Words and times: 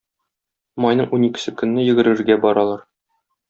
Майның 0.85 1.11
уникесе 1.19 1.55
көнне 1.61 1.87
йөгерергә 1.91 2.39
баралар. 2.49 2.85